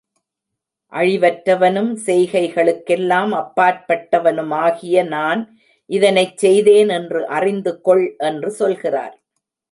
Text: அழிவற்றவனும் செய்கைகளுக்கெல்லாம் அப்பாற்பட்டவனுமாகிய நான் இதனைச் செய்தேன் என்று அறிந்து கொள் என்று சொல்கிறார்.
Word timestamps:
அழிவற்றவனும் 0.93 1.91
செய்கைகளுக்கெல்லாம் 2.05 3.33
அப்பாற்பட்டவனுமாகிய 3.41 5.03
நான் 5.07 5.41
இதனைச் 5.89 6.37
செய்தேன் 6.37 6.89
என்று 6.89 7.21
அறிந்து 7.27 7.73
கொள் 7.81 8.03
என்று 8.29 8.51
சொல்கிறார். 8.51 9.15